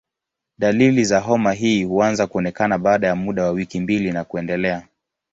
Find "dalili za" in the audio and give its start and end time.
0.57-1.19